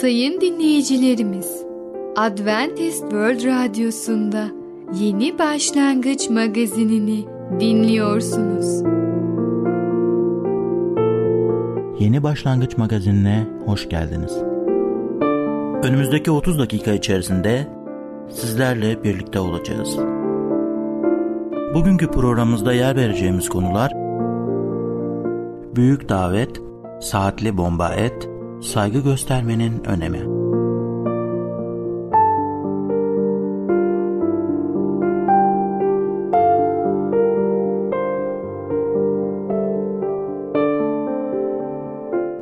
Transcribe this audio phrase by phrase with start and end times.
[0.00, 1.62] Sayın dinleyicilerimiz,
[2.16, 4.48] Adventist World Radyosu'nda
[5.00, 7.24] Yeni Başlangıç magazinini
[7.60, 8.82] dinliyorsunuz.
[11.98, 14.36] Yeni Başlangıç magazinine hoş geldiniz.
[15.82, 17.66] Önümüzdeki 30 dakika içerisinde
[18.30, 19.96] sizlerle birlikte olacağız.
[21.74, 23.92] Bugünkü programımızda yer vereceğimiz konular
[25.76, 26.60] Büyük davet,
[27.00, 28.29] saatli bomba et,
[28.62, 30.40] saygı göstermenin önemi.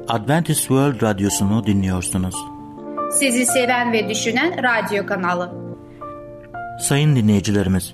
[0.08, 2.34] Adventist World Radyosu'nu dinliyorsunuz.
[3.12, 5.52] Sizi seven ve düşünen radyo kanalı.
[6.80, 7.92] Sayın dinleyicilerimiz,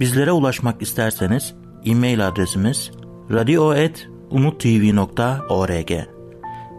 [0.00, 1.54] bizlere ulaşmak isterseniz
[1.84, 2.90] e-mail adresimiz
[3.30, 6.17] radio.umutv.org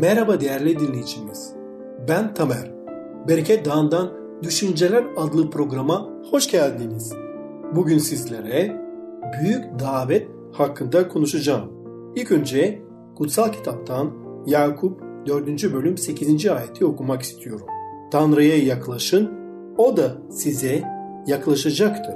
[0.00, 1.52] Merhaba değerli dinleyicimiz.
[2.08, 2.70] Ben Tamer.
[3.28, 7.12] Bereket Dağı'ndan Düşünceler adlı programa hoş geldiniz.
[7.74, 8.76] Bugün sizlere
[9.40, 11.72] büyük davet hakkında konuşacağım.
[12.16, 12.82] İlk önce
[13.16, 14.12] kutsal kitaptan
[14.46, 15.72] Yakup 4.
[15.74, 16.46] bölüm 8.
[16.46, 17.66] ayeti okumak istiyorum.
[18.10, 19.30] Tanrı'ya yaklaşın,
[19.78, 20.82] o da size
[21.26, 22.14] yaklaşacaktır.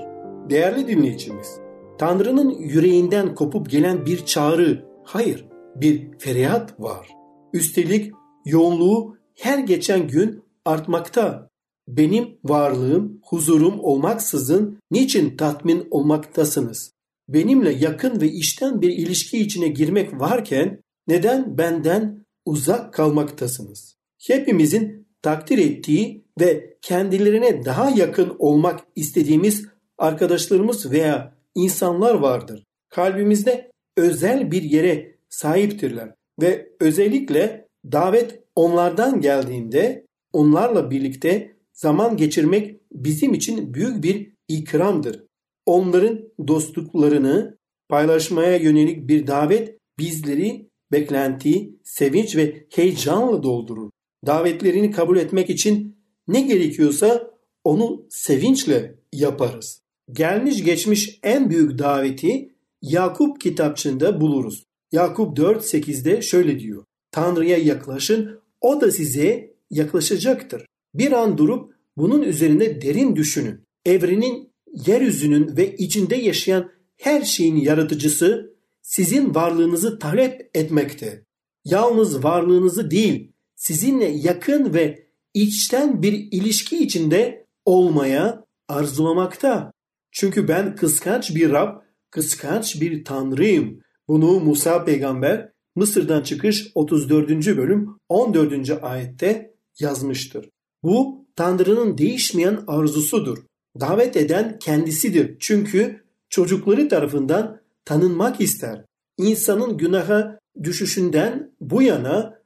[0.50, 1.60] Değerli dinleyicimiz,
[1.98, 7.21] Tanrı'nın yüreğinden kopup gelen bir çağrı, hayır bir feryat var.
[7.52, 8.12] Üstelik
[8.44, 11.48] yoğunluğu her geçen gün artmakta.
[11.88, 16.92] Benim varlığım, huzurum olmaksızın niçin tatmin olmaktasınız?
[17.28, 23.96] Benimle yakın ve işten bir ilişki içine girmek varken neden benden uzak kalmaktasınız?
[24.26, 29.66] Hepimizin takdir ettiği ve kendilerine daha yakın olmak istediğimiz
[29.98, 32.64] arkadaşlarımız veya insanlar vardır.
[32.88, 43.34] Kalbimizde özel bir yere sahiptirler ve özellikle davet onlardan geldiğinde onlarla birlikte zaman geçirmek bizim
[43.34, 45.24] için büyük bir ikramdır.
[45.66, 47.58] Onların dostluklarını
[47.88, 53.90] paylaşmaya yönelik bir davet bizleri beklenti, sevinç ve heyecanla doldurur.
[54.26, 55.96] Davetlerini kabul etmek için
[56.28, 57.30] ne gerekiyorsa
[57.64, 59.82] onu sevinçle yaparız.
[60.12, 64.64] Gelmiş geçmiş en büyük daveti Yakup kitapçığında buluruz.
[64.92, 66.84] Yakup 4.8'de şöyle diyor.
[67.10, 70.66] Tanrı'ya yaklaşın, o da size yaklaşacaktır.
[70.94, 73.60] Bir an durup bunun üzerine derin düşünün.
[73.86, 74.52] Evrenin,
[74.86, 81.24] yeryüzünün ve içinde yaşayan her şeyin yaratıcısı sizin varlığınızı talep etmekte.
[81.64, 89.72] Yalnız varlığınızı değil, sizinle yakın ve içten bir ilişki içinde olmaya arzulamakta.
[90.10, 93.80] Çünkü ben kıskanç bir Rab, kıskanç bir Tanrıyım.
[94.12, 97.28] Bunu Musa peygamber Mısır'dan çıkış 34.
[97.56, 98.70] bölüm 14.
[98.82, 100.48] ayette yazmıştır.
[100.82, 103.38] Bu Tanrı'nın değişmeyen arzusudur.
[103.80, 105.36] Davet eden kendisidir.
[105.40, 108.84] Çünkü çocukları tarafından tanınmak ister.
[109.18, 112.38] İnsanın günaha düşüşünden bu yana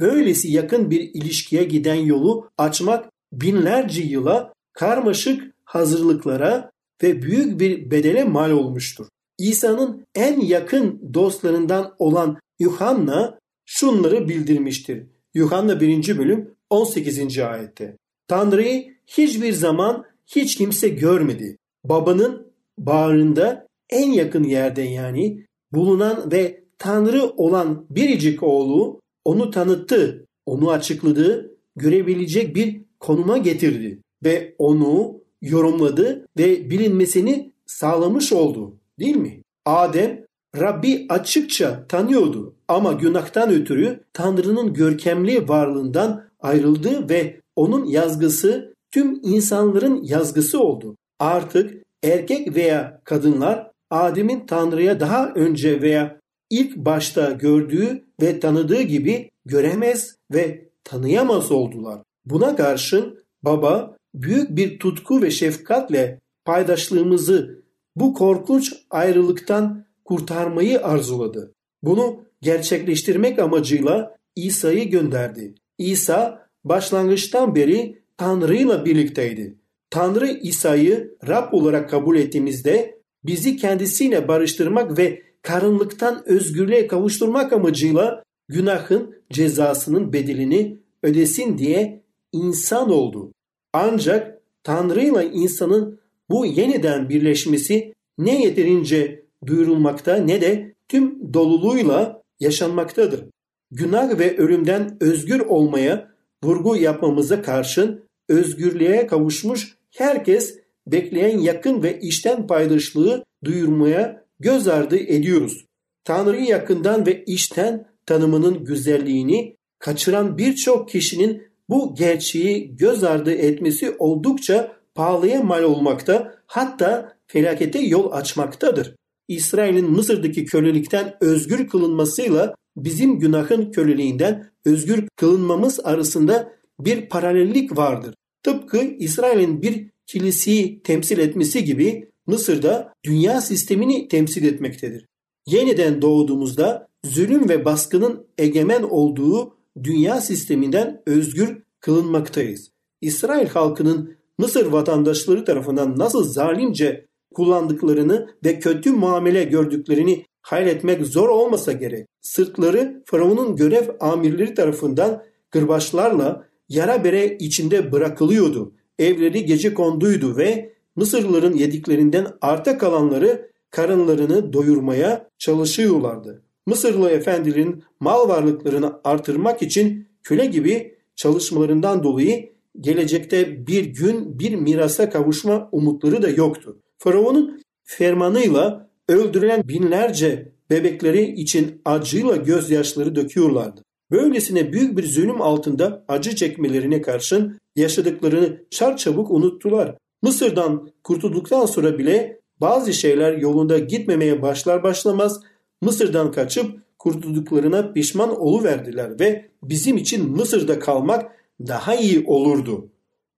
[0.00, 6.70] böylesi yakın bir ilişkiye giden yolu açmak binlerce yıla karmaşık hazırlıklara
[7.02, 9.06] ve büyük bir bedele mal olmuştur.
[9.38, 15.06] İsa'nın en yakın dostlarından olan Yuhanna şunları bildirmiştir.
[15.34, 16.18] Yuhanna 1.
[16.18, 17.38] bölüm 18.
[17.38, 17.96] ayette.
[18.28, 21.58] Tanrı'yı hiçbir zaman hiç kimse görmedi.
[21.84, 30.70] Babanın bağrında en yakın yerde yani bulunan ve Tanrı olan biricik oğlu onu tanıttı, onu
[30.70, 38.77] açıkladı, görebilecek bir konuma getirdi ve onu yorumladı ve bilinmesini sağlamış oldu.
[38.98, 39.42] Değil mi?
[39.64, 40.24] Adem
[40.56, 50.02] Rabbi açıkça tanıyordu ama günahtan ötürü Tanrı'nın görkemli varlığından ayrıldı ve onun yazgısı tüm insanların
[50.02, 50.96] yazgısı oldu.
[51.18, 56.20] Artık erkek veya kadınlar Adem'in Tanrı'ya daha önce veya
[56.50, 62.02] ilk başta gördüğü ve tanıdığı gibi göremez ve tanıyamaz oldular.
[62.24, 67.62] Buna karşın baba büyük bir tutku ve şefkatle paydaşlığımızı
[68.00, 71.54] bu korkunç ayrılıktan kurtarmayı arzuladı.
[71.82, 75.54] Bunu gerçekleştirmek amacıyla İsa'yı gönderdi.
[75.78, 79.58] İsa başlangıçtan beri Tanrı ile birlikteydi.
[79.90, 89.14] Tanrı İsa'yı Rab olarak kabul ettiğimizde bizi kendisiyle barıştırmak ve karınlıktan özgürlüğe kavuşturmak amacıyla günahın
[89.30, 92.02] cezasının bedelini ödesin diye
[92.32, 93.32] insan oldu.
[93.72, 103.24] Ancak Tanrı ile insanın bu yeniden birleşmesi ne yeterince duyurulmakta ne de tüm doluluğuyla yaşanmaktadır.
[103.70, 106.08] Günah ve ölümden özgür olmaya
[106.44, 115.64] vurgu yapmamıza karşın özgürlüğe kavuşmuş herkes bekleyen yakın ve işten paydaşlığı duyurmaya göz ardı ediyoruz.
[116.04, 124.77] Tanrı'yı yakından ve işten tanımının güzelliğini kaçıran birçok kişinin bu gerçeği göz ardı etmesi oldukça
[124.98, 128.94] pahalıya mal olmakta hatta felakete yol açmaktadır.
[129.28, 138.14] İsrail'in Mısır'daki kölelikten özgür kılınmasıyla bizim günahın köleliğinden özgür kılınmamız arasında bir paralellik vardır.
[138.42, 145.06] Tıpkı İsrail'in bir kiliseyi temsil etmesi gibi Mısır'da dünya sistemini temsil etmektedir.
[145.46, 152.70] Yeniden doğduğumuzda zulüm ve baskının egemen olduğu dünya sisteminden özgür kılınmaktayız.
[153.00, 161.72] İsrail halkının Mısır vatandaşları tarafından nasıl zalimce kullandıklarını ve kötü muamele gördüklerini hayretmek zor olmasa
[161.72, 162.06] gerek.
[162.20, 168.72] Sırtları Firavun'un görev amirleri tarafından kırbaçlarla yara bere içinde bırakılıyordu.
[168.98, 176.42] Evleri gece konduydu ve Mısırlıların yediklerinden arta kalanları karınlarını doyurmaya çalışıyorlardı.
[176.66, 185.10] Mısırlı efendilerin mal varlıklarını artırmak için köle gibi çalışmalarından dolayı gelecekte bir gün bir mirasa
[185.10, 186.76] kavuşma umutları da yoktu.
[186.98, 193.82] Firavun'un fermanıyla öldürülen binlerce bebekleri için acıyla gözyaşları döküyorlardı.
[194.10, 199.96] Böylesine büyük bir zulüm altında acı çekmelerine karşın yaşadıklarını çarçabuk unuttular.
[200.22, 205.40] Mısır'dan kurtulduktan sonra bile bazı şeyler yolunda gitmemeye başlar başlamaz
[205.82, 211.32] Mısır'dan kaçıp kurtulduklarına pişman oluverdiler ve bizim için Mısır'da kalmak
[211.66, 212.88] daha iyi olurdu.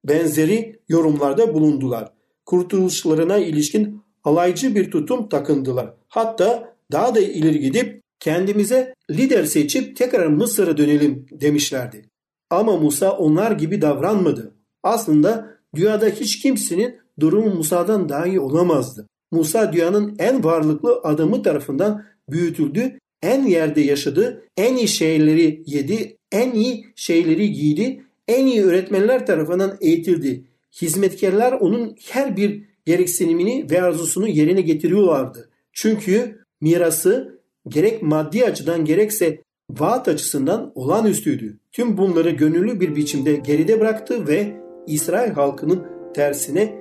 [0.05, 2.13] Benzeri yorumlarda bulundular.
[2.47, 5.95] Kurtuluşlarına ilişkin alaycı bir tutum takındılar.
[6.09, 12.05] Hatta daha da ileri gidip kendimize lider seçip tekrar Mısır'a dönelim demişlerdi.
[12.51, 14.55] Ama Musa onlar gibi davranmadı.
[14.83, 19.07] Aslında dünyada hiç kimsenin durumu Musa'dan daha iyi olamazdı.
[19.31, 26.53] Musa dünyanın en varlıklı adamı tarafından büyütüldü, en yerde yaşadı, en iyi şeyleri yedi, en
[26.53, 30.45] iyi şeyleri giydi, en iyi öğretmenler tarafından eğitildi.
[30.83, 35.51] Hizmetkarlar onun her bir gereksinimini ve arzusunu yerine getiriyorlardı.
[35.73, 41.59] Çünkü mirası gerek maddi açıdan gerekse vaat açısından olağanüstüydü.
[41.73, 44.57] Tüm bunları gönüllü bir biçimde geride bıraktı ve
[44.87, 46.75] İsrail halkının tersine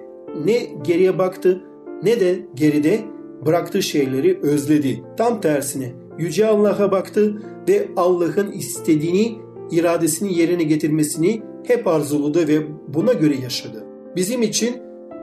[0.45, 1.61] ne geriye baktı
[2.03, 2.99] ne de geride
[3.45, 5.03] bıraktığı şeyleri özledi.
[5.17, 9.37] Tam tersine Yüce Allah'a baktı ve Allah'ın istediğini,
[9.71, 13.85] iradesini yerine getirmesini hep arzuladı ve buna göre yaşadı.
[14.15, 14.75] Bizim için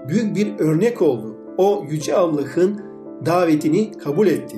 [0.09, 1.37] büyük bir örnek oldu.
[1.59, 2.81] O Yüce Allah'ın
[3.27, 4.57] davetini kabul etti.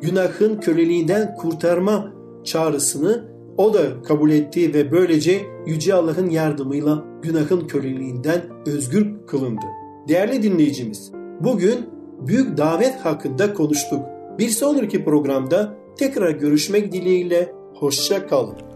[0.00, 2.12] Günahın köleliğinden kurtarma
[2.44, 9.64] çağrısını o da kabul etti ve böylece Yüce Allah'ın yardımıyla günahın köleliğinden özgür kılındı.
[10.08, 11.78] Değerli dinleyicimiz, bugün
[12.20, 14.00] büyük davet hakkında konuştuk.
[14.38, 18.54] Bir sonraki programda tekrar görüşmek dileğiyle hoşça kalın.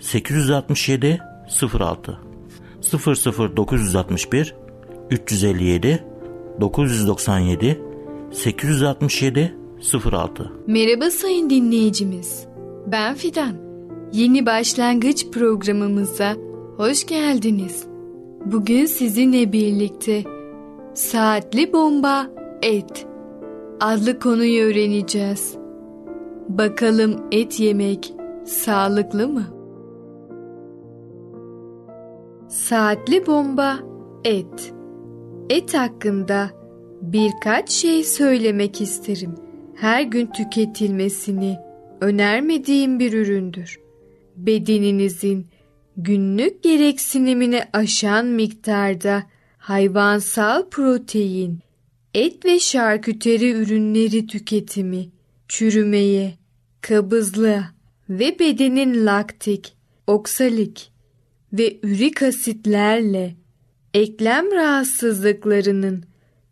[0.00, 1.18] 867
[1.80, 2.18] 06
[3.56, 4.54] 00961
[5.10, 6.04] 357
[6.60, 7.80] 997
[8.32, 9.54] 867
[10.12, 12.46] 06 Merhaba sayın dinleyicimiz.
[12.86, 13.52] Ben Fidan.
[14.12, 16.36] Yeni başlangıç programımıza
[16.76, 17.84] hoş geldiniz.
[18.44, 20.24] Bugün sizinle birlikte
[20.94, 22.26] Saatli Bomba
[22.62, 23.06] Et
[23.80, 25.54] adlı konuyu öğreneceğiz.
[26.48, 28.12] Bakalım et yemek
[28.44, 29.57] sağlıklı mı?
[32.48, 33.78] Saatli Bomba
[34.24, 34.72] Et
[35.50, 36.50] Et hakkında
[37.02, 39.34] birkaç şey söylemek isterim.
[39.74, 41.58] Her gün tüketilmesini
[42.00, 43.80] önermediğim bir üründür.
[44.36, 45.46] bedeninizin
[45.96, 49.22] günlük gereksinimini aşan miktarda
[49.58, 51.58] hayvansal protein,
[52.14, 55.08] et ve şarküteri ürünleri tüketimi,
[55.48, 56.34] çürümeye,
[56.80, 57.64] kabızlığa
[58.10, 59.76] ve bedenin laktik,
[60.06, 60.97] oksalik
[61.52, 63.34] ve ürik asitlerle
[63.94, 66.04] eklem rahatsızlıklarının,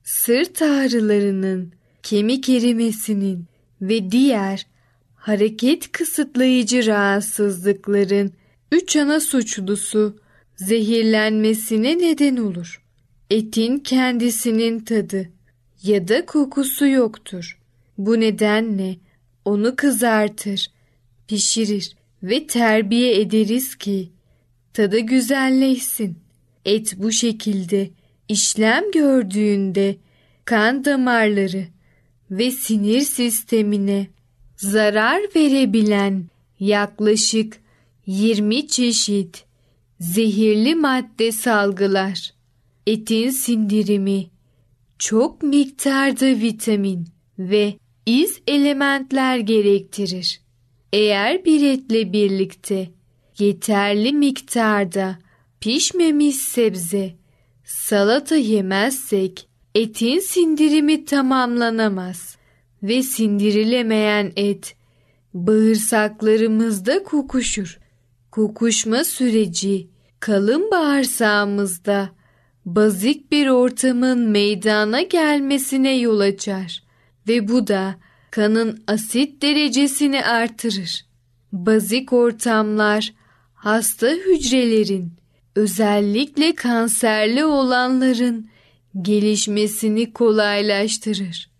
[0.05, 1.73] sırt ağrılarının,
[2.03, 3.45] kemik erimesinin
[3.81, 4.67] ve diğer
[5.15, 8.33] hareket kısıtlayıcı rahatsızlıkların
[8.73, 10.17] üç ana suçlusu
[10.57, 12.83] zehirlenmesine neden olur.
[13.31, 15.29] Etin kendisinin tadı
[15.83, 17.59] ya da kokusu yoktur.
[17.99, 18.97] Bu nedenle
[19.45, 20.71] onu kızartır,
[21.29, 24.11] pişirir ve terbiye ederiz ki
[24.76, 26.18] tadı güzelleşsin.
[26.64, 27.90] Et bu şekilde
[28.28, 29.97] işlem gördüğünde
[30.45, 31.66] kan damarları
[32.30, 34.06] ve sinir sistemine
[34.56, 36.25] zarar verebilen
[36.61, 37.61] yaklaşık
[38.06, 39.45] 20 çeşit
[40.00, 42.30] zehirli madde salgılar.
[42.87, 44.26] Etin sindirimi
[44.99, 47.75] çok miktarda vitamin ve
[48.06, 50.40] iz elementler gerektirir.
[50.92, 52.96] Eğer bir etle birlikte
[53.38, 55.19] yeterli miktarda
[55.61, 57.14] pişmemiş sebze,
[57.64, 62.37] salata yemezsek etin sindirimi tamamlanamaz
[62.83, 64.76] ve sindirilemeyen et
[65.35, 67.78] bağırsaklarımızda kokuşur.
[68.31, 69.88] Kokuşma süreci
[70.21, 72.11] kalın bağırsağımızda
[72.66, 76.83] bazik bir ortamın meydana gelmesine yol açar
[77.28, 77.95] ve bu da
[78.31, 81.07] kanın asit derecesini artırır.
[81.52, 83.12] Bazik ortamlar
[83.57, 85.13] hasta hücrelerin
[85.57, 88.49] özellikle kanserli olanların
[89.03, 91.51] gelişmesini kolaylaştırır.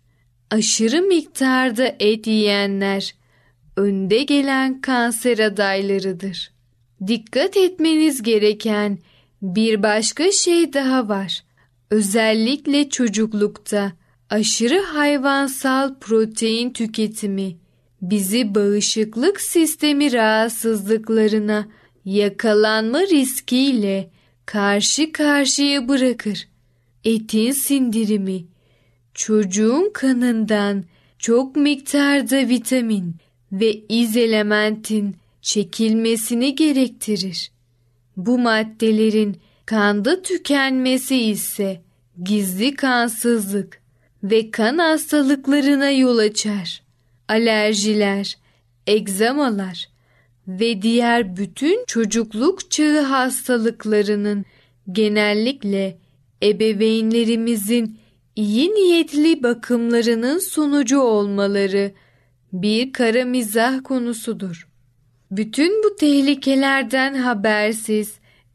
[0.51, 3.15] Aşırı miktarda et yiyenler
[3.75, 6.51] önde gelen kanser adaylarıdır.
[7.07, 8.99] Dikkat etmeniz gereken
[9.41, 11.43] bir başka şey daha var.
[11.91, 13.91] Özellikle çocuklukta
[14.29, 17.57] aşırı hayvansal protein tüketimi
[18.01, 21.67] bizi bağışıklık sistemi rahatsızlıklarına
[22.07, 24.09] yakalanma riskiyle
[24.45, 26.47] karşı karşıya bırakır.
[27.03, 28.45] Etin sindirimi
[29.13, 30.83] çocuğun kanından
[31.19, 33.15] çok miktarda vitamin
[33.51, 37.51] ve iz elementin çekilmesini gerektirir.
[38.17, 41.81] Bu maddelerin kanda tükenmesi ise
[42.23, 43.81] gizli kansızlık
[44.23, 46.81] ve kan hastalıklarına yol açar.
[47.27, 48.37] Alerjiler,
[48.87, 49.96] egzamalar
[50.47, 54.45] ve diğer bütün çocukluk çağı hastalıklarının
[54.91, 55.97] genellikle
[56.43, 57.99] ebeveynlerimizin
[58.35, 61.91] iyi niyetli bakımlarının sonucu olmaları
[62.53, 64.67] bir kara mizah konusudur.
[65.31, 68.13] Bütün bu tehlikelerden habersiz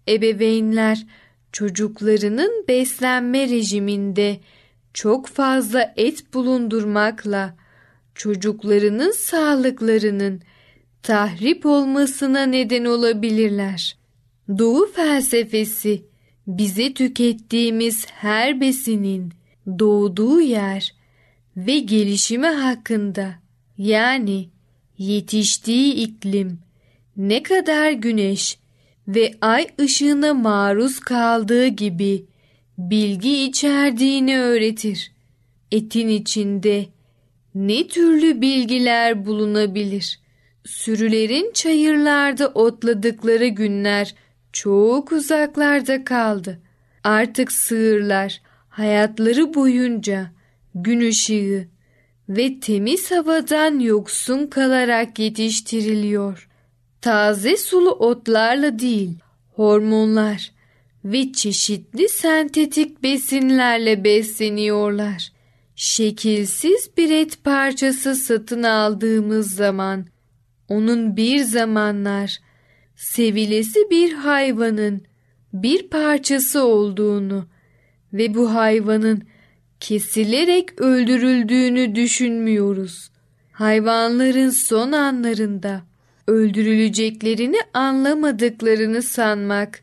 [0.08, 1.06] ebeveynler
[1.52, 4.40] çocuklarının beslenme rejiminde
[4.94, 7.56] çok fazla et bulundurmakla
[8.14, 10.42] çocuklarının sağlıklarının
[11.02, 13.96] tahrip olmasına neden olabilirler.
[14.58, 16.02] Doğu felsefesi
[16.46, 19.32] bize tükettiğimiz her besinin
[19.78, 20.94] doğduğu yer
[21.56, 23.34] ve gelişimi hakkında
[23.78, 24.48] yani
[24.98, 26.58] yetiştiği iklim
[27.16, 28.58] ne kadar güneş
[29.08, 32.24] ve ay ışığına maruz kaldığı gibi
[32.78, 35.12] bilgi içerdiğini öğretir.
[35.72, 36.86] Etin içinde
[37.54, 40.21] ne türlü bilgiler bulunabilir?
[40.64, 44.14] Sürülerin çayırlarda otladıkları günler
[44.52, 46.60] çok uzaklarda kaldı.
[47.04, 50.30] Artık sığırlar hayatları boyunca
[50.74, 51.68] gün ışığı
[52.28, 56.48] ve temiz havadan yoksun kalarak yetiştiriliyor.
[57.00, 59.18] Taze sulu otlarla değil,
[59.56, 60.52] hormonlar
[61.04, 65.32] ve çeşitli sentetik besinlerle besleniyorlar.
[65.76, 70.11] Şekilsiz bir et parçası satın aldığımız zaman
[70.68, 72.38] onun bir zamanlar
[72.96, 75.02] sevilesi bir hayvanın
[75.52, 77.46] bir parçası olduğunu
[78.12, 79.22] ve bu hayvanın
[79.80, 83.10] kesilerek öldürüldüğünü düşünmüyoruz.
[83.52, 85.82] Hayvanların son anlarında
[86.26, 89.82] öldürüleceklerini anlamadıklarını sanmak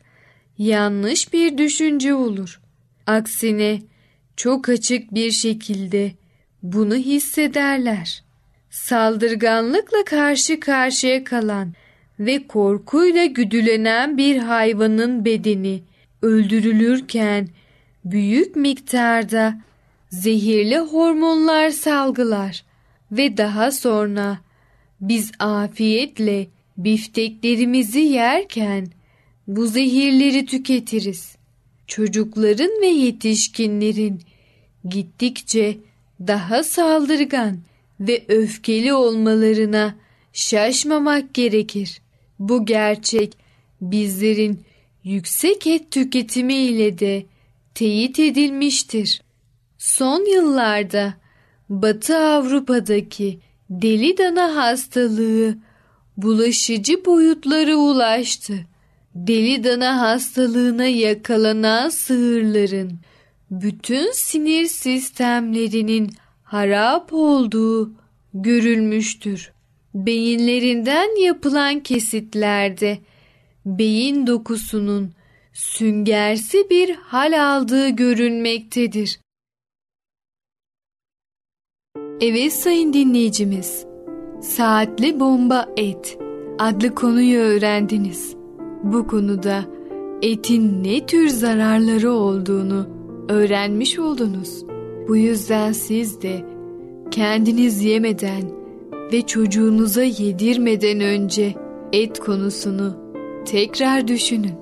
[0.58, 2.60] yanlış bir düşünce olur.
[3.06, 3.82] Aksine
[4.36, 6.12] çok açık bir şekilde
[6.62, 8.24] bunu hissederler.
[8.70, 11.72] Saldırganlıkla karşı karşıya kalan
[12.20, 15.82] ve korkuyla güdülenen bir hayvanın bedeni
[16.22, 17.48] öldürülürken
[18.04, 19.60] büyük miktarda
[20.10, 22.64] zehirli hormonlar salgılar
[23.12, 24.38] ve daha sonra
[25.00, 26.46] biz afiyetle
[26.76, 28.86] Bifteklerimizi yerken
[29.46, 31.36] bu zehirleri tüketiriz.
[31.86, 34.20] Çocukların ve yetişkinlerin
[34.88, 35.78] gittikçe
[36.20, 37.58] daha saldırgan
[38.00, 39.94] ve öfkeli olmalarına
[40.32, 42.00] şaşmamak gerekir.
[42.38, 43.36] Bu gerçek
[43.80, 44.60] bizlerin
[45.04, 47.26] yüksek et tüketimi ile de
[47.74, 49.22] teyit edilmiştir.
[49.78, 51.14] Son yıllarda
[51.68, 53.38] Batı Avrupa'daki
[53.70, 55.58] deli dana hastalığı
[56.16, 58.54] bulaşıcı boyutlara ulaştı.
[59.14, 62.92] Deli dana hastalığına yakalanan sığırların
[63.50, 66.10] bütün sinir sistemlerinin
[66.50, 67.92] harap olduğu
[68.34, 69.52] görülmüştür.
[69.94, 72.98] Beyinlerinden yapılan kesitlerde
[73.66, 75.12] beyin dokusunun
[75.52, 79.20] süngersi bir hal aldığı görünmektedir.
[82.20, 83.86] Evet sayın dinleyicimiz,
[84.42, 86.18] Saatli Bomba Et
[86.58, 88.34] adlı konuyu öğrendiniz.
[88.82, 89.64] Bu konuda
[90.22, 92.88] etin ne tür zararları olduğunu
[93.28, 94.69] öğrenmiş oldunuz.
[95.10, 96.44] Bu yüzden siz de
[97.10, 98.42] kendiniz yemeden
[99.12, 101.54] ve çocuğunuza yedirmeden önce
[101.92, 102.96] et konusunu
[103.46, 104.54] tekrar düşünün.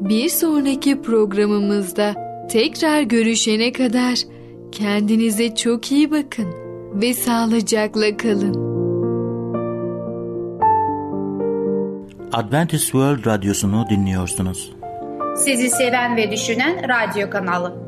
[0.00, 2.14] Bir sonraki programımızda
[2.50, 4.18] tekrar görüşene kadar
[4.72, 6.46] kendinize çok iyi bakın
[6.94, 8.54] ve sağlıcakla kalın.
[12.32, 14.72] Adventist World Radyosu'nu dinliyorsunuz.
[15.36, 17.87] Sizi seven ve düşünen radyo kanalı.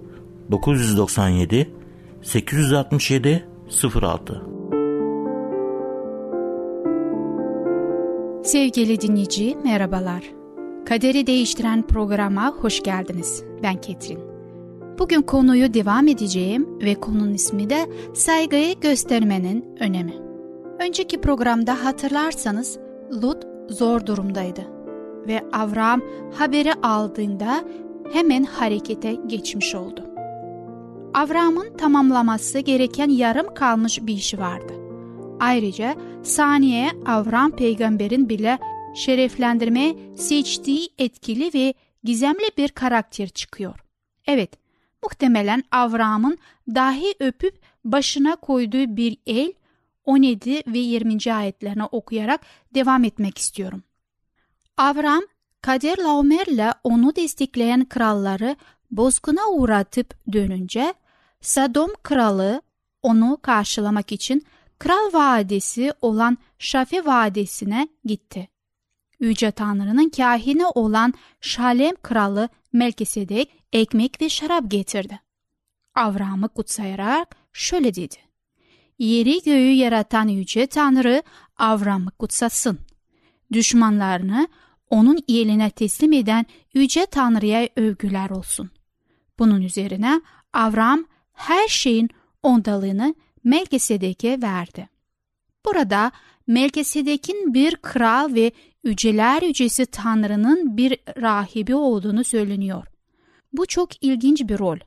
[0.51, 1.69] 997
[2.21, 3.47] 867
[4.01, 4.51] 06
[8.43, 10.23] Sevgili dinleyici merhabalar.
[10.85, 13.43] Kaderi değiştiren programa hoş geldiniz.
[13.63, 14.19] Ben Ketrin.
[14.99, 20.13] Bugün konuyu devam edeceğim ve konunun ismi de saygıyı göstermenin önemi.
[20.79, 22.79] Önceki programda hatırlarsanız
[23.23, 24.61] Lut zor durumdaydı
[25.27, 26.01] ve Avram
[26.33, 27.63] haberi aldığında
[28.13, 30.10] hemen harekete geçmiş oldu.
[31.13, 34.73] Avram'ın tamamlaması gereken yarım kalmış bir işi vardı.
[35.39, 38.59] Ayrıca saniye Avram peygamberin bile
[38.95, 43.79] şereflendirmeye seçtiği etkili ve gizemli bir karakter çıkıyor.
[44.27, 44.51] Evet,
[45.03, 49.53] muhtemelen Avram'ın dahi öpüp başına koyduğu bir el
[50.05, 51.33] 17 ve 20.
[51.33, 52.41] ayetlerini okuyarak
[52.75, 53.83] devam etmek istiyorum.
[54.77, 55.21] Avram,
[55.61, 58.55] Kadir Laomer'le onu destekleyen kralları
[58.91, 60.93] bozguna uğratıp dönünce
[61.41, 62.61] Sadom kralı
[63.03, 64.45] onu karşılamak için
[64.79, 68.49] Kral Vadisi olan Şafe Vadisi'ne gitti.
[69.19, 75.19] Yüce Tanrı'nın kahini olan Şalem kralı Melkisedek ekmek ve şarap getirdi.
[75.95, 78.15] Avram'ı kutsayarak şöyle dedi.
[78.99, 81.23] Yeri göğü yaratan Yüce Tanrı
[81.57, 82.79] Avram'ı kutsasın.
[83.53, 84.47] Düşmanlarını
[84.89, 88.69] onun eline teslim eden Yüce Tanrı'ya övgüler olsun.
[89.39, 90.21] Bunun üzerine
[90.53, 91.05] Avram
[91.41, 92.09] her şeyin
[92.43, 94.89] ondalığını Melkisedek'e verdi.
[95.65, 96.11] Burada
[96.47, 98.51] Melkisedek'in bir kral ve
[98.83, 102.87] yüceler yücesi Tanrı'nın bir rahibi olduğunu söyleniyor.
[103.53, 104.77] Bu çok ilginç bir rol.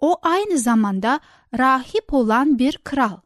[0.00, 1.20] O aynı zamanda
[1.58, 3.16] rahip olan bir kral.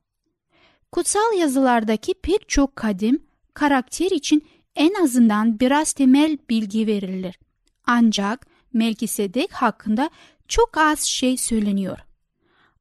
[0.92, 3.22] Kutsal yazılardaki pek çok kadim
[3.54, 7.38] karakter için en azından biraz temel bilgi verilir.
[7.86, 10.10] Ancak Melkisedek hakkında
[10.48, 11.98] çok az şey söyleniyor.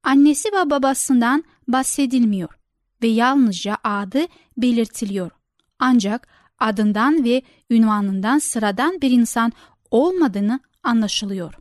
[0.02, 2.58] Annesi ve babasından bahsedilmiyor
[3.02, 5.30] ve yalnızca adı belirtiliyor.
[5.78, 9.52] Ancak adından ve ünvanından sıradan bir insan
[9.90, 11.54] olmadığını anlaşılıyor.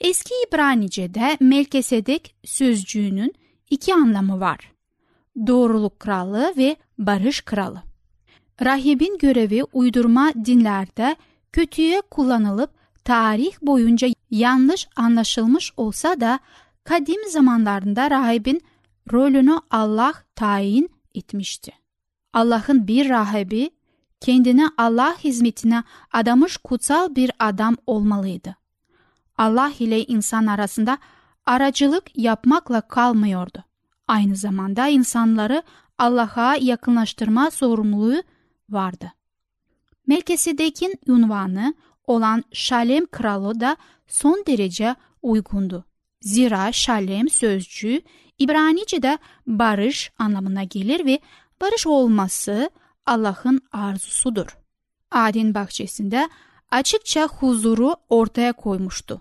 [0.00, 3.34] Eski İbranice'de Melkisedek sözcüğünün
[3.70, 4.72] iki anlamı var.
[5.46, 7.82] Doğruluk kralı ve barış kralı.
[8.64, 11.16] Rahibin görevi uydurma dinlerde
[11.52, 12.70] kötüye kullanılıp
[13.04, 16.40] tarih boyunca yanlış anlaşılmış olsa da
[16.90, 18.62] kadim zamanlarında rahibin
[19.12, 21.72] rolünü Allah tayin etmişti.
[22.32, 23.70] Allah'ın bir rahibi
[24.20, 28.56] kendine Allah hizmetine adamış kutsal bir adam olmalıydı.
[29.38, 30.98] Allah ile insan arasında
[31.46, 33.64] aracılık yapmakla kalmıyordu.
[34.08, 35.62] Aynı zamanda insanları
[35.98, 38.22] Allah'a yakınlaştırma sorumluluğu
[38.70, 39.12] vardı.
[40.06, 41.74] Melkisedek'in unvanı
[42.06, 43.76] olan Şalem kralı da
[44.06, 45.89] son derece uygundu.
[46.20, 48.00] Zira Şalem sözcüğü
[48.38, 51.20] İbranice'de barış anlamına gelir ve
[51.60, 52.70] barış olması
[53.06, 54.58] Allah'ın arzusudur.
[55.10, 56.28] Adin bahçesinde
[56.70, 59.20] açıkça huzuru ortaya koymuştu.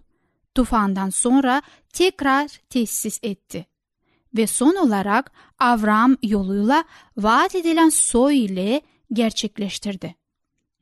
[0.56, 1.62] Tufandan sonra
[1.94, 3.66] tekrar tesis etti.
[4.38, 6.84] Ve son olarak Avram yoluyla
[7.18, 8.82] vaat edilen soy ile
[9.14, 10.16] gerçekleştirdi.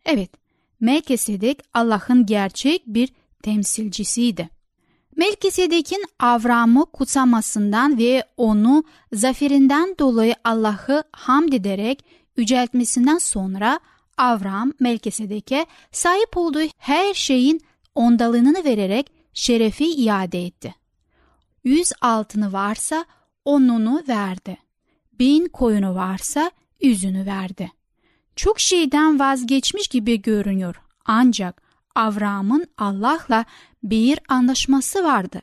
[0.06, 0.32] Evet,
[0.80, 3.10] Melkisedek Allah'ın gerçek bir
[3.44, 4.57] temsilcisiydi.
[5.18, 12.06] Melkisedek'in Avram'ı kutsamasından ve onu zaferinden dolayı Allah'ı hamd ederek
[12.38, 13.80] yüceltmesinden sonra
[14.18, 17.62] Avram Melkisedek'e sahip olduğu her şeyin
[17.96, 20.76] ondalığını vererek şerefi iade etti.
[21.64, 23.06] Yüz altını varsa
[23.46, 24.58] onunu verdi.
[25.20, 26.52] Bin koyunu varsa
[26.82, 27.72] yüzünü verdi.
[28.36, 30.76] Çok şeyden vazgeçmiş gibi görünüyor.
[31.06, 31.67] Ancak
[31.98, 33.46] Avram'ın Allah'la
[33.84, 35.42] bir anlaşması vardı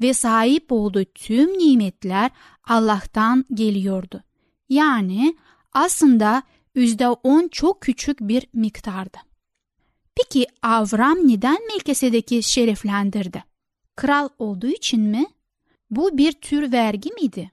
[0.00, 2.30] ve sahip olduğu tüm nimetler
[2.64, 4.22] Allah'tan geliyordu.
[4.68, 5.36] Yani
[5.72, 6.42] aslında
[6.74, 9.18] yüzde on çok küçük bir miktardı.
[10.16, 13.44] Peki Avram neden Melkisedek'i şereflendirdi?
[13.96, 15.26] Kral olduğu için mi?
[15.90, 17.50] Bu bir tür vergi miydi?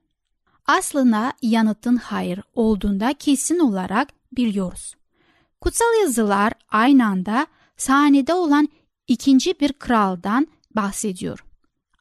[0.66, 4.96] Aslında yanıtın hayır olduğunda kesin olarak biliyoruz.
[5.62, 8.70] Kutsal yazılar aynı anda sahnede olan
[9.08, 11.46] ikinci bir kraldan bahsediyor.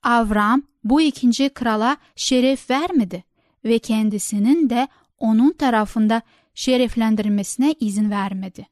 [0.02, 3.24] Avram bu ikinci krala şeref vermedi
[3.64, 6.22] ve kendisinin de onun tarafında
[6.54, 8.66] şereflendirmesine izin vermedi.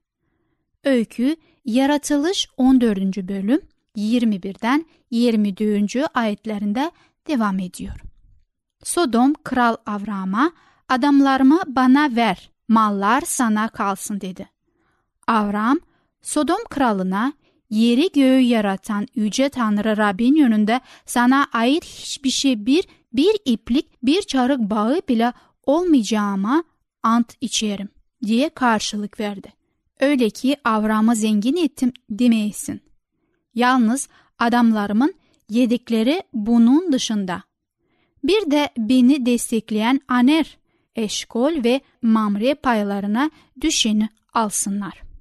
[0.85, 2.99] Öykü Yaratılış 14.
[3.17, 3.61] bölüm
[3.97, 5.97] 21'den 24.
[6.15, 6.91] ayetlerinde
[7.27, 8.01] devam ediyor.
[8.83, 10.53] Sodom kral Avram'a
[10.89, 14.49] adamlarımı bana ver mallar sana kalsın dedi.
[15.27, 15.79] Avram
[16.25, 17.33] Sodom kralına
[17.71, 24.23] yeri göğü yaratan yüce Tanrı Rabbin yönünde sana ait hiçbir şey bir, bir iplik bir
[24.23, 25.33] çarık bağı bile
[25.63, 26.65] olmayacağıma
[27.03, 27.89] ant içerim
[28.23, 29.53] diye karşılık verdi.
[30.01, 32.81] Öyle ki Avram'ı zengin ettim demeyesin.
[33.55, 34.09] Yalnız
[34.39, 35.15] adamlarımın
[35.49, 37.43] yedikleri bunun dışında.
[38.25, 40.59] Bir de beni destekleyen Aner,
[40.97, 45.14] Eşkol ve Mamre paylarına düşeni alsınlar.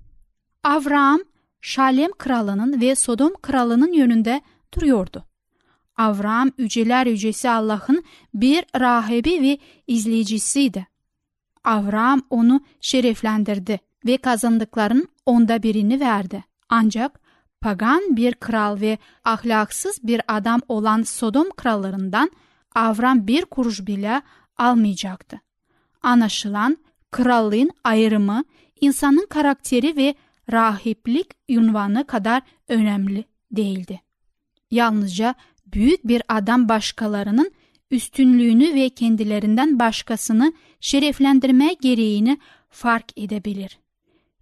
[0.63, 1.19] Avram,
[1.62, 4.41] Şalem kralının ve Sodom kralının yönünde
[4.76, 5.26] duruyordu.
[5.97, 10.88] Avram yüceler yücesi Allah'ın bir rahibi ve izleyicisiydi.
[11.63, 16.43] Avram onu şereflendirdi ve kazandıkların onda birini verdi.
[16.69, 17.19] Ancak
[17.62, 22.32] pagan bir kral ve ahlaksız bir adam olan Sodom krallarından
[22.76, 24.21] Avram bir kuruş bile
[24.58, 25.41] almayacaktı.
[26.02, 26.78] Anlaşılan
[27.12, 28.43] krallığın ayrımı
[28.82, 30.15] insanın karakteri ve
[30.52, 34.02] rahiplik ünvanı kadar önemli değildi.
[34.72, 37.52] Yalnızca büyük bir adam başkalarının
[37.92, 42.38] üstünlüğünü ve kendilerinden başkasını şereflendirme gereğini
[42.70, 43.80] fark edebilir.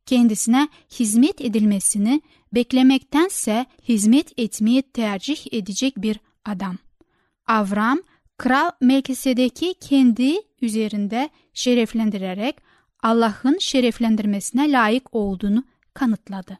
[0.05, 0.67] Kendisine
[0.99, 2.21] hizmet edilmesini
[2.53, 6.77] beklemektense hizmet etmeyi tercih edecek bir adam.
[7.47, 7.99] Avram,
[8.37, 12.55] Kral Melkisedek'i kendi üzerinde şereflendirerek
[13.03, 16.57] Allah'ın şereflendirmesine layık olduğunu kanıtladı.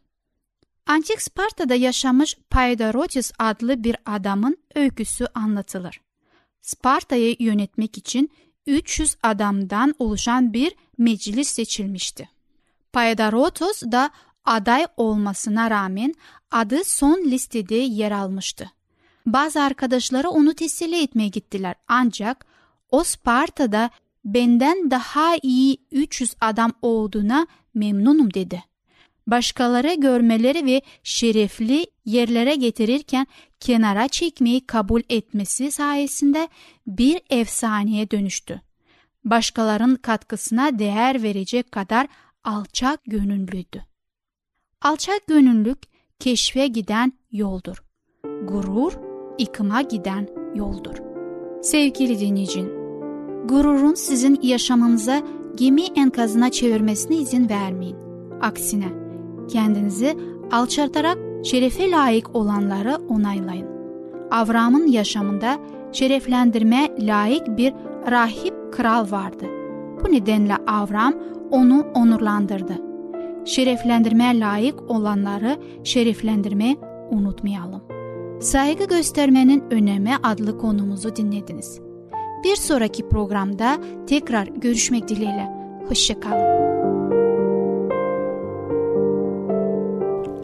[0.86, 6.02] Antik Sparta'da yaşamış Paidarotis adlı bir adamın öyküsü anlatılır.
[6.62, 8.32] Sparta'yı yönetmek için
[8.68, 12.30] 300 adamdan oluşan bir meclis seçilmişti.
[12.94, 14.10] Paidarotos da
[14.46, 16.14] aday olmasına rağmen
[16.52, 18.72] adı son listede yer almıştı.
[19.26, 22.46] Bazı arkadaşları onu teselli etmeye gittiler ancak
[22.92, 23.90] o Sparta'da
[24.26, 28.64] benden daha iyi 300 adam olduğuna memnunum dedi.
[29.28, 33.28] Başkaları görmeleri ve şerefli yerlere getirirken
[33.60, 36.48] kenara çekmeyi kabul etmesi sayesinde
[36.88, 38.62] bir efsaneye dönüştü.
[39.26, 42.08] Başkalarının katkısına değer verecek kadar
[42.44, 43.86] alçak gönüllüydü.
[44.82, 45.78] Alçak gönüllülük
[46.20, 47.84] keşfe giden yoldur.
[48.24, 48.94] Gurur
[49.40, 50.96] yıkıma giden yoldur.
[51.64, 52.68] Sevgili dinleyicin,
[53.48, 55.22] gururun sizin yaşamınıza
[55.56, 57.98] gemi enkazına çevirmesine izin vermeyin.
[58.42, 59.02] Aksine
[59.52, 60.18] kendinizi
[60.52, 63.68] alçaltarak şerefe layık olanları onaylayın.
[64.32, 65.58] Avram'ın yaşamında
[65.92, 67.74] şereflendirme layık bir
[68.12, 69.46] rahip kral vardı.
[70.04, 71.14] Bu nedenle Avram
[71.52, 72.74] onu onurlandırdı.
[73.46, 76.78] Şereflendirmeye layık olanları şereflendirmeyi
[77.12, 77.82] unutmayalım.
[78.42, 81.80] Saygı göstermenin önemi adlı konumuzu dinlediniz.
[82.44, 85.48] Bir sonraki programda tekrar görüşmek dileğiyle.
[85.88, 86.81] Hoşçakalın.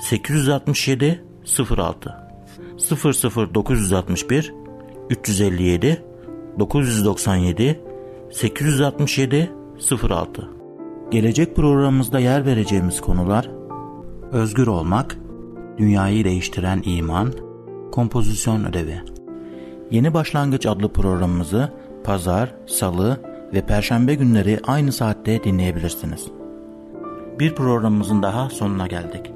[0.00, 1.24] 867
[1.76, 2.14] 06
[3.54, 4.54] 00961
[5.10, 6.04] 357
[6.58, 7.80] 997
[8.30, 9.52] 867
[10.02, 10.50] 06
[11.10, 13.50] Gelecek programımızda yer vereceğimiz konular
[14.32, 15.16] Özgür olmak,
[15.78, 17.32] dünyayı değiştiren iman,
[17.92, 19.02] kompozisyon ödevi.
[19.90, 21.72] Yeni Başlangıç adlı programımızı
[22.04, 23.20] pazar, salı
[23.54, 26.26] ve perşembe günleri aynı saatte dinleyebilirsiniz.
[27.38, 29.35] Bir programımızın daha sonuna geldik.